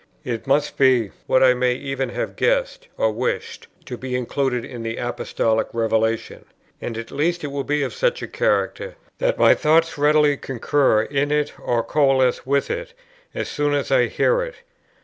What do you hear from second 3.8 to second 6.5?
to be included in the Apostolic revelation;